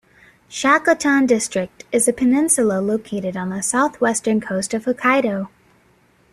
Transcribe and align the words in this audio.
Shakotan 0.49 1.27
District 1.27 1.83
is 1.91 2.07
a 2.07 2.11
peninsula 2.13 2.81
located 2.81 3.37
on 3.37 3.51
the 3.51 3.61
southwestern 3.61 4.41
coast 4.41 4.73
of 4.73 4.85
Hokkaido. 4.85 5.47